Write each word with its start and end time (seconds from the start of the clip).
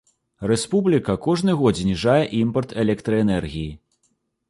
Рэспубліка 0.51 1.15
кожны 1.27 1.55
год 1.61 1.83
зніжае 1.83 2.19
імпарт 2.41 2.77
электраэнергіі. 2.87 3.73